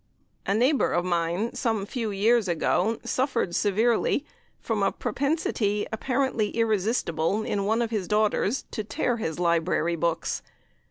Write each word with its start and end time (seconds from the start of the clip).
A 0.47 0.55
neighbour 0.55 0.93
of 0.93 1.05
mine 1.05 1.53
some 1.53 1.85
few 1.85 2.09
years 2.09 2.47
ago 2.47 2.97
suffered 3.03 3.53
severely 3.53 4.25
from 4.59 4.81
a 4.81 4.91
propensity, 4.91 5.85
apparently 5.93 6.49
irresistible, 6.57 7.43
in 7.43 7.65
one 7.65 7.83
of 7.83 7.91
his 7.91 8.07
daughters 8.07 8.65
to 8.71 8.83
tear 8.83 9.17
his 9.17 9.37
library 9.37 9.95
books. 9.95 10.41